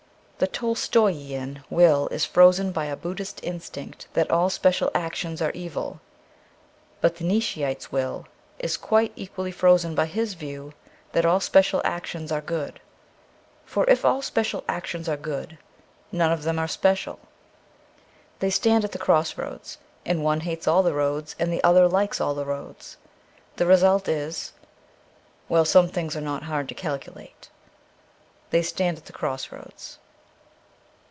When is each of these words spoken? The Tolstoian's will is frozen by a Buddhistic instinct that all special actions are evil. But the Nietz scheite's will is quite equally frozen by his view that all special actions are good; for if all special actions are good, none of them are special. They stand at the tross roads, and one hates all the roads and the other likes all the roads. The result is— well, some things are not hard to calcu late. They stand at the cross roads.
The 0.43 0.47
Tolstoian's 0.47 1.59
will 1.69 2.07
is 2.07 2.25
frozen 2.25 2.71
by 2.71 2.85
a 2.85 2.95
Buddhistic 2.97 3.43
instinct 3.45 4.07
that 4.13 4.31
all 4.31 4.49
special 4.49 4.89
actions 4.95 5.39
are 5.39 5.51
evil. 5.51 6.01
But 6.99 7.17
the 7.17 7.25
Nietz 7.25 7.45
scheite's 7.45 7.91
will 7.91 8.25
is 8.57 8.75
quite 8.75 9.11
equally 9.15 9.51
frozen 9.51 9.93
by 9.93 10.07
his 10.07 10.33
view 10.33 10.73
that 11.11 11.27
all 11.27 11.39
special 11.41 11.79
actions 11.85 12.31
are 12.31 12.41
good; 12.41 12.79
for 13.65 13.87
if 13.87 14.03
all 14.03 14.23
special 14.23 14.63
actions 14.67 15.07
are 15.07 15.15
good, 15.15 15.59
none 16.11 16.31
of 16.31 16.41
them 16.41 16.57
are 16.57 16.67
special. 16.67 17.19
They 18.39 18.49
stand 18.49 18.83
at 18.83 18.93
the 18.93 18.97
tross 18.97 19.37
roads, 19.37 19.77
and 20.07 20.23
one 20.23 20.39
hates 20.39 20.67
all 20.67 20.81
the 20.81 20.95
roads 20.95 21.35
and 21.37 21.53
the 21.53 21.63
other 21.63 21.87
likes 21.87 22.19
all 22.19 22.33
the 22.33 22.45
roads. 22.45 22.97
The 23.57 23.67
result 23.67 24.07
is— 24.07 24.53
well, 25.49 25.65
some 25.65 25.87
things 25.87 26.17
are 26.17 26.19
not 26.19 26.41
hard 26.41 26.67
to 26.69 26.73
calcu 26.73 27.15
late. 27.15 27.49
They 28.49 28.63
stand 28.63 28.97
at 28.97 29.05
the 29.05 29.13
cross 29.13 29.51
roads. 29.51 29.99